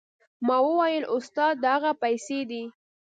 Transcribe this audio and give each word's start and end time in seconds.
ما 0.47 0.57
وويل 0.67 1.03
استاده 1.17 1.59
دا 1.63 1.73
هغه 1.77 1.91
پيسې 2.03 2.39
دي. 2.49 2.63